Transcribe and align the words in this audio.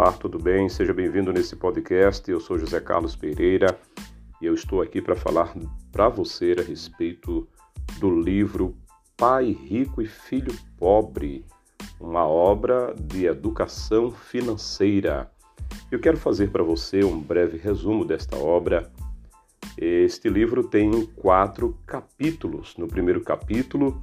Olá, 0.00 0.12
tudo 0.12 0.38
bem? 0.38 0.68
Seja 0.68 0.94
bem-vindo 0.94 1.32
nesse 1.32 1.56
podcast. 1.56 2.30
Eu 2.30 2.38
sou 2.38 2.56
José 2.56 2.80
Carlos 2.80 3.16
Pereira 3.16 3.76
e 4.40 4.46
eu 4.46 4.54
estou 4.54 4.80
aqui 4.80 5.02
para 5.02 5.16
falar 5.16 5.52
para 5.90 6.08
você 6.08 6.54
a 6.56 6.62
respeito 6.62 7.48
do 7.98 8.08
livro 8.08 8.76
Pai 9.16 9.50
Rico 9.50 10.00
e 10.00 10.06
Filho 10.06 10.54
Pobre, 10.76 11.44
uma 11.98 12.24
obra 12.24 12.94
de 12.96 13.26
educação 13.26 14.12
financeira. 14.12 15.32
Eu 15.90 15.98
quero 15.98 16.16
fazer 16.16 16.52
para 16.52 16.62
você 16.62 17.02
um 17.02 17.20
breve 17.20 17.58
resumo 17.58 18.04
desta 18.04 18.36
obra. 18.36 18.88
Este 19.76 20.28
livro 20.28 20.62
tem 20.62 21.06
quatro 21.06 21.76
capítulos. 21.84 22.76
No 22.78 22.86
primeiro 22.86 23.20
capítulo, 23.20 24.00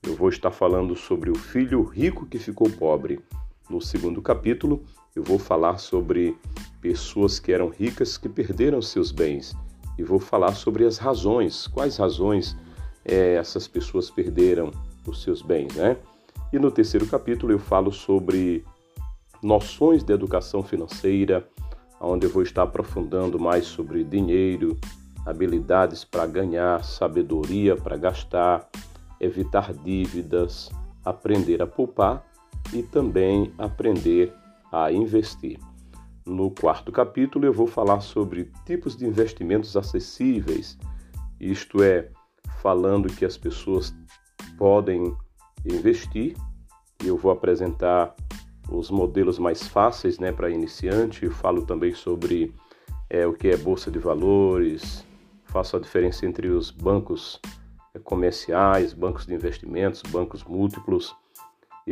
eu 0.00 0.14
vou 0.14 0.28
estar 0.28 0.52
falando 0.52 0.94
sobre 0.94 1.28
o 1.28 1.34
filho 1.34 1.82
rico 1.82 2.24
que 2.24 2.38
ficou 2.38 2.70
pobre. 2.70 3.18
No 3.68 3.80
segundo 3.80 4.22
capítulo, 4.22 4.82
eu 5.14 5.22
vou 5.22 5.38
falar 5.38 5.78
sobre 5.78 6.36
pessoas 6.80 7.38
que 7.38 7.52
eram 7.52 7.68
ricas 7.68 8.16
que 8.16 8.28
perderam 8.28 8.80
seus 8.80 9.12
bens 9.12 9.54
e 9.98 10.02
vou 10.02 10.18
falar 10.18 10.54
sobre 10.54 10.84
as 10.84 10.96
razões, 10.96 11.66
quais 11.66 11.96
razões 11.96 12.56
é, 13.04 13.34
essas 13.34 13.66
pessoas 13.66 14.10
perderam 14.10 14.70
os 15.06 15.22
seus 15.22 15.42
bens, 15.42 15.74
né? 15.74 15.96
E 16.52 16.58
no 16.58 16.70
terceiro 16.70 17.06
capítulo 17.06 17.52
eu 17.52 17.58
falo 17.58 17.92
sobre 17.92 18.64
noções 19.42 20.02
de 20.02 20.12
educação 20.12 20.62
financeira, 20.62 21.46
onde 22.00 22.26
eu 22.26 22.30
vou 22.30 22.42
estar 22.42 22.62
aprofundando 22.62 23.38
mais 23.38 23.66
sobre 23.66 24.04
dinheiro, 24.04 24.78
habilidades 25.26 26.04
para 26.04 26.26
ganhar, 26.26 26.82
sabedoria 26.84 27.76
para 27.76 27.96
gastar, 27.96 28.68
evitar 29.20 29.74
dívidas, 29.74 30.70
aprender 31.04 31.60
a 31.60 31.66
poupar 31.66 32.27
e 32.72 32.82
também 32.82 33.52
aprender 33.58 34.32
a 34.72 34.92
investir. 34.92 35.58
No 36.26 36.50
quarto 36.50 36.92
capítulo, 36.92 37.46
eu 37.46 37.52
vou 37.52 37.66
falar 37.66 38.00
sobre 38.00 38.50
tipos 38.66 38.96
de 38.96 39.06
investimentos 39.06 39.76
acessíveis, 39.76 40.78
isto 41.40 41.82
é, 41.82 42.10
falando 42.60 43.08
que 43.08 43.24
as 43.24 43.36
pessoas 43.36 43.94
podem 44.58 45.16
investir, 45.64 46.36
eu 47.04 47.16
vou 47.16 47.30
apresentar 47.30 48.14
os 48.70 48.90
modelos 48.90 49.38
mais 49.38 49.66
fáceis 49.66 50.18
né, 50.18 50.32
para 50.32 50.50
iniciante. 50.50 51.24
Eu 51.24 51.30
falo 51.30 51.62
também 51.62 51.94
sobre 51.94 52.54
é, 53.08 53.26
o 53.26 53.32
que 53.32 53.48
é 53.48 53.56
bolsa 53.56 53.90
de 53.90 53.98
valores, 53.98 55.04
faço 55.46 55.76
a 55.76 55.80
diferença 55.80 56.26
entre 56.26 56.48
os 56.48 56.70
bancos 56.70 57.40
é, 57.94 57.98
comerciais, 57.98 58.92
bancos 58.92 59.26
de 59.26 59.34
investimentos, 59.34 60.02
bancos 60.10 60.44
múltiplos 60.44 61.14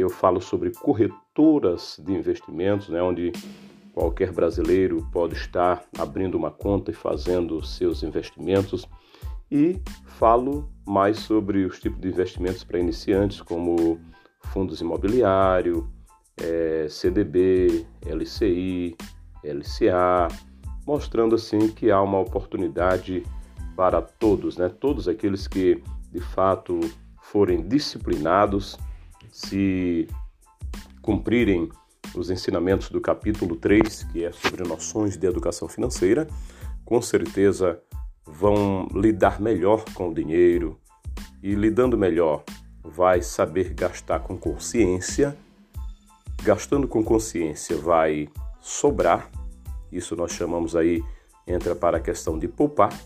eu 0.00 0.10
falo 0.10 0.40
sobre 0.40 0.70
corretoras 0.70 2.00
de 2.04 2.12
investimentos, 2.12 2.88
né, 2.88 3.02
onde 3.02 3.32
qualquer 3.92 4.30
brasileiro 4.30 5.06
pode 5.10 5.34
estar 5.34 5.82
abrindo 5.98 6.34
uma 6.34 6.50
conta 6.50 6.90
e 6.90 6.94
fazendo 6.94 7.64
seus 7.64 8.02
investimentos. 8.02 8.86
E 9.50 9.80
falo 10.04 10.68
mais 10.86 11.18
sobre 11.20 11.64
os 11.64 11.78
tipos 11.80 12.00
de 12.00 12.08
investimentos 12.08 12.62
para 12.62 12.78
iniciantes, 12.78 13.40
como 13.40 13.98
fundos 14.44 14.80
imobiliários, 14.80 15.84
é, 16.42 16.86
CDB, 16.90 17.86
LCI, 18.04 18.96
LCA, 19.42 20.28
mostrando 20.86 21.34
assim 21.34 21.68
que 21.68 21.90
há 21.90 22.00
uma 22.00 22.20
oportunidade 22.20 23.22
para 23.76 24.02
todos, 24.02 24.56
né? 24.56 24.68
Todos 24.68 25.08
aqueles 25.08 25.46
que 25.46 25.82
de 26.12 26.20
fato 26.20 26.80
forem 27.22 27.66
disciplinados 27.66 28.78
se 29.36 30.08
cumprirem 31.02 31.68
os 32.14 32.30
ensinamentos 32.30 32.88
do 32.88 33.02
capítulo 33.02 33.54
3, 33.54 34.04
que 34.04 34.24
é 34.24 34.32
sobre 34.32 34.66
noções 34.66 35.14
de 35.14 35.26
educação 35.26 35.68
financeira, 35.68 36.26
com 36.86 37.02
certeza 37.02 37.78
vão 38.24 38.88
lidar 38.94 39.38
melhor 39.38 39.84
com 39.92 40.08
o 40.08 40.14
dinheiro 40.14 40.80
e 41.42 41.54
lidando 41.54 41.98
melhor 41.98 42.44
vai 42.82 43.20
saber 43.20 43.74
gastar 43.74 44.20
com 44.20 44.38
consciência. 44.38 45.36
Gastando 46.42 46.88
com 46.88 47.04
consciência 47.04 47.76
vai 47.76 48.30
sobrar. 48.62 49.30
Isso 49.92 50.16
nós 50.16 50.32
chamamos 50.32 50.74
aí 50.74 51.04
entra 51.46 51.76
para 51.76 51.98
a 51.98 52.00
questão 52.00 52.38
de 52.38 52.48
poupar, 52.48 52.98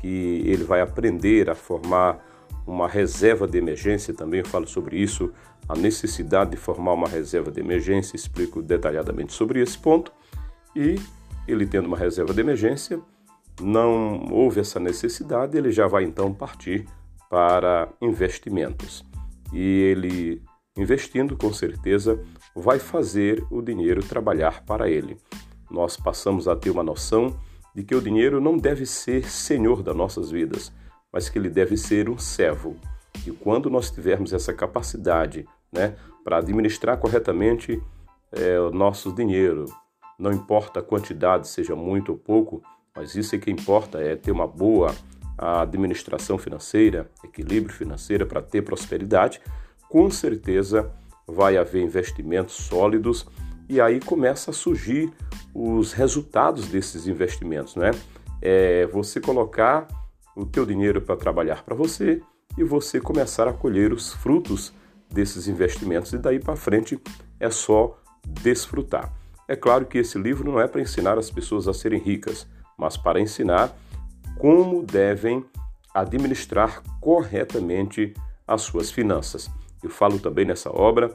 que 0.00 0.42
ele 0.46 0.64
vai 0.64 0.80
aprender 0.80 1.50
a 1.50 1.54
formar 1.54 2.24
uma 2.68 2.86
reserva 2.86 3.48
de 3.48 3.56
emergência, 3.56 4.12
também 4.12 4.44
falo 4.44 4.66
sobre 4.68 4.98
isso, 4.98 5.32
a 5.66 5.74
necessidade 5.74 6.50
de 6.50 6.56
formar 6.58 6.92
uma 6.92 7.08
reserva 7.08 7.50
de 7.50 7.60
emergência, 7.60 8.14
explico 8.14 8.60
detalhadamente 8.60 9.32
sobre 9.32 9.60
esse 9.60 9.78
ponto. 9.78 10.12
E 10.76 10.96
ele 11.46 11.66
tendo 11.66 11.86
uma 11.86 11.96
reserva 11.96 12.34
de 12.34 12.40
emergência, 12.40 13.00
não 13.60 14.26
houve 14.30 14.60
essa 14.60 14.78
necessidade, 14.78 15.56
ele 15.56 15.72
já 15.72 15.86
vai 15.86 16.04
então 16.04 16.32
partir 16.32 16.86
para 17.30 17.88
investimentos. 18.02 19.02
E 19.52 19.60
ele 19.60 20.42
investindo, 20.76 21.36
com 21.36 21.52
certeza, 21.52 22.22
vai 22.54 22.78
fazer 22.78 23.44
o 23.50 23.62
dinheiro 23.62 24.02
trabalhar 24.02 24.62
para 24.64 24.90
ele. 24.90 25.16
Nós 25.70 25.96
passamos 25.96 26.46
a 26.46 26.54
ter 26.54 26.70
uma 26.70 26.82
noção 26.82 27.34
de 27.74 27.82
que 27.82 27.94
o 27.94 28.00
dinheiro 28.00 28.40
não 28.40 28.56
deve 28.58 28.84
ser 28.84 29.28
senhor 29.28 29.82
das 29.82 29.96
nossas 29.96 30.30
vidas 30.30 30.70
mas 31.12 31.28
que 31.28 31.38
ele 31.38 31.50
deve 31.50 31.76
ser 31.76 32.08
um 32.08 32.18
servo. 32.18 32.76
E 33.26 33.30
quando 33.30 33.70
nós 33.70 33.90
tivermos 33.90 34.32
essa 34.32 34.52
capacidade 34.52 35.46
né, 35.72 35.96
para 36.24 36.38
administrar 36.38 36.98
corretamente 36.98 37.82
é, 38.32 38.58
o 38.60 38.70
nosso 38.70 39.12
dinheiro, 39.12 39.64
não 40.18 40.32
importa 40.32 40.80
a 40.80 40.82
quantidade, 40.82 41.48
seja 41.48 41.74
muito 41.74 42.12
ou 42.12 42.18
pouco, 42.18 42.62
mas 42.94 43.14
isso 43.14 43.34
é 43.34 43.38
que 43.38 43.50
importa, 43.50 44.00
é 44.00 44.16
ter 44.16 44.32
uma 44.32 44.46
boa 44.46 44.94
administração 45.38 46.36
financeira, 46.36 47.08
equilíbrio 47.22 47.72
financeiro 47.72 48.26
para 48.26 48.42
ter 48.42 48.62
prosperidade, 48.62 49.40
com 49.88 50.10
certeza 50.10 50.90
vai 51.26 51.56
haver 51.56 51.82
investimentos 51.82 52.54
sólidos 52.54 53.26
e 53.68 53.80
aí 53.80 54.00
começa 54.00 54.50
a 54.50 54.54
surgir 54.54 55.12
os 55.54 55.92
resultados 55.92 56.66
desses 56.68 57.06
investimentos, 57.06 57.76
né? 57.76 57.90
É 58.40 58.86
você 58.86 59.20
colocar 59.20 59.86
o 60.38 60.46
teu 60.46 60.64
dinheiro 60.64 61.02
para 61.02 61.16
trabalhar 61.16 61.64
para 61.64 61.74
você 61.74 62.22
e 62.56 62.62
você 62.62 63.00
começar 63.00 63.48
a 63.48 63.52
colher 63.52 63.92
os 63.92 64.12
frutos 64.12 64.72
desses 65.10 65.48
investimentos 65.48 66.12
e 66.12 66.18
daí 66.18 66.38
para 66.38 66.54
frente 66.54 66.98
é 67.40 67.50
só 67.50 67.98
desfrutar. 68.24 69.12
É 69.48 69.56
claro 69.56 69.86
que 69.86 69.98
esse 69.98 70.16
livro 70.16 70.48
não 70.48 70.60
é 70.60 70.68
para 70.68 70.80
ensinar 70.80 71.18
as 71.18 71.30
pessoas 71.30 71.66
a 71.66 71.74
serem 71.74 72.00
ricas, 72.00 72.46
mas 72.78 72.96
para 72.96 73.20
ensinar 73.20 73.76
como 74.38 74.84
devem 74.84 75.44
administrar 75.92 76.82
corretamente 77.00 78.14
as 78.46 78.62
suas 78.62 78.90
finanças. 78.92 79.50
Eu 79.82 79.90
falo 79.90 80.20
também 80.20 80.44
nessa 80.44 80.70
obra 80.70 81.12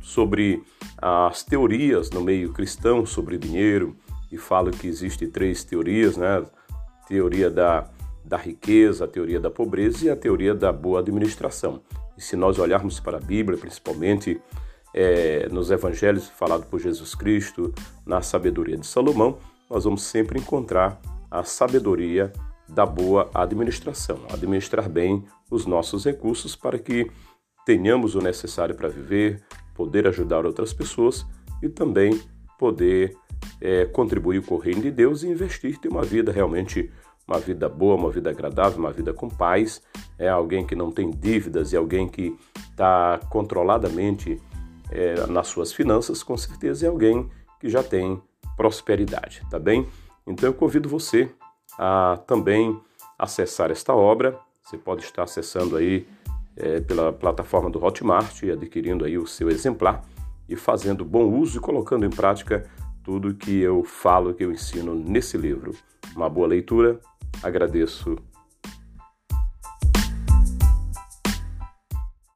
sobre 0.00 0.62
as 0.96 1.42
teorias 1.42 2.10
no 2.10 2.22
meio 2.22 2.52
cristão 2.52 3.04
sobre 3.04 3.36
dinheiro 3.36 3.94
e 4.32 4.38
falo 4.38 4.70
que 4.70 4.86
existe 4.86 5.26
três 5.26 5.64
teorias, 5.64 6.16
né? 6.16 6.44
Teoria 7.06 7.50
da 7.50 7.90
da 8.28 8.36
riqueza, 8.36 9.06
a 9.06 9.08
teoria 9.08 9.40
da 9.40 9.50
pobreza 9.50 10.06
e 10.06 10.10
a 10.10 10.16
teoria 10.16 10.54
da 10.54 10.70
boa 10.70 11.00
administração. 11.00 11.80
E 12.16 12.20
se 12.20 12.36
nós 12.36 12.58
olharmos 12.58 13.00
para 13.00 13.16
a 13.16 13.20
Bíblia, 13.20 13.56
principalmente 13.56 14.40
é, 14.94 15.48
nos 15.50 15.70
evangelhos 15.70 16.28
falados 16.28 16.66
por 16.66 16.78
Jesus 16.78 17.14
Cristo, 17.14 17.72
na 18.04 18.20
sabedoria 18.20 18.76
de 18.76 18.86
Salomão, 18.86 19.38
nós 19.70 19.84
vamos 19.84 20.02
sempre 20.02 20.38
encontrar 20.38 21.00
a 21.30 21.42
sabedoria 21.42 22.32
da 22.68 22.84
boa 22.84 23.30
administração, 23.32 24.18
administrar 24.30 24.88
bem 24.88 25.24
os 25.50 25.64
nossos 25.64 26.04
recursos 26.04 26.54
para 26.54 26.78
que 26.78 27.10
tenhamos 27.64 28.14
o 28.14 28.20
necessário 28.20 28.74
para 28.74 28.88
viver, 28.88 29.42
poder 29.74 30.06
ajudar 30.06 30.44
outras 30.44 30.72
pessoas 30.72 31.24
e 31.62 31.68
também 31.68 32.20
poder 32.58 33.16
é, 33.60 33.86
contribuir 33.86 34.42
com 34.42 34.56
o 34.56 34.58
reino 34.58 34.82
de 34.82 34.90
Deus 34.90 35.22
e 35.22 35.28
investir, 35.28 35.78
ter 35.78 35.88
uma 35.88 36.02
vida 36.02 36.32
realmente 36.32 36.90
uma 37.28 37.38
vida 37.38 37.68
boa, 37.68 37.94
uma 37.94 38.10
vida 38.10 38.30
agradável, 38.30 38.78
uma 38.78 38.90
vida 38.90 39.12
com 39.12 39.28
paz, 39.28 39.82
é 40.18 40.28
alguém 40.28 40.66
que 40.66 40.74
não 40.74 40.90
tem 40.90 41.10
dívidas 41.10 41.72
e 41.72 41.76
alguém 41.76 42.08
que 42.08 42.34
está 42.70 43.20
controladamente 43.28 44.40
é, 44.90 45.26
nas 45.26 45.48
suas 45.48 45.72
finanças, 45.72 46.22
com 46.22 46.36
certeza 46.36 46.86
é 46.86 46.88
alguém 46.88 47.28
que 47.60 47.68
já 47.68 47.82
tem 47.82 48.20
prosperidade, 48.56 49.42
tá 49.50 49.58
bem? 49.58 49.86
Então 50.26 50.48
eu 50.48 50.54
convido 50.54 50.88
você 50.88 51.30
a 51.78 52.18
também 52.26 52.80
acessar 53.18 53.70
esta 53.70 53.94
obra. 53.94 54.38
Você 54.62 54.78
pode 54.78 55.04
estar 55.04 55.22
acessando 55.22 55.76
aí 55.76 56.06
é, 56.56 56.80
pela 56.80 57.12
plataforma 57.12 57.70
do 57.70 57.82
Hotmart, 57.82 58.42
adquirindo 58.44 59.04
aí 59.04 59.18
o 59.18 59.26
seu 59.26 59.50
exemplar 59.50 60.02
e 60.48 60.56
fazendo 60.56 61.04
bom 61.04 61.24
uso 61.24 61.58
e 61.58 61.60
colocando 61.60 62.06
em 62.06 62.10
prática 62.10 62.68
tudo 63.04 63.34
que 63.34 63.60
eu 63.60 63.84
falo, 63.84 64.34
que 64.34 64.44
eu 64.44 64.52
ensino 64.52 64.94
nesse 64.94 65.36
livro. 65.36 65.74
Uma 66.16 66.28
boa 66.28 66.48
leitura 66.48 66.98
Agradeço 67.42 68.16